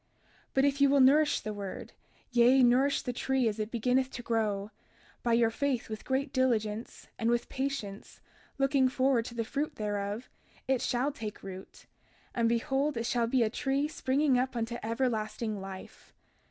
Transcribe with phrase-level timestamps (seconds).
[0.01, 0.07] 32:41
[0.55, 1.93] But if ye will nourish the word,
[2.31, 4.71] yea, nourish the tree as it beginneth to grow,
[5.21, 8.19] by your faith with great diligence, and with patience,
[8.57, 10.27] looking forward to the fruit thereof,
[10.67, 11.85] it shall take root;
[12.33, 16.15] and behold it shall be a tree springing up unto everlasting life.